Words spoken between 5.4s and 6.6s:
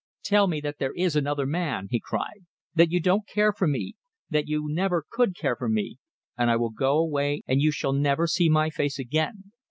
for me, and I